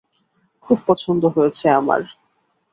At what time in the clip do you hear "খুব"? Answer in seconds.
0.63-0.77